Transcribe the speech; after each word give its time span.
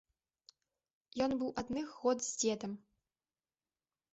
Ён 1.27 1.31
быў 1.41 1.51
адных 1.63 1.87
год 1.99 2.17
з 2.29 2.33
дзедам. 2.45 2.71